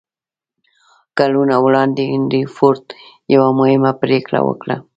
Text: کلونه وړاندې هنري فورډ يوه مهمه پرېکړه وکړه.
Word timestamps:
کلونه 1.17 1.55
وړاندې 1.65 2.03
هنري 2.13 2.43
فورډ 2.55 2.85
يوه 3.33 3.49
مهمه 3.59 3.91
پرېکړه 4.01 4.39
وکړه. 4.47 4.77